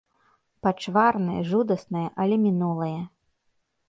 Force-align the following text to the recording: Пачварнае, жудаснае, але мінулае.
Пачварнае, 0.67 1.35
жудаснае, 1.51 2.05
але 2.23 2.35
мінулае. 2.47 2.97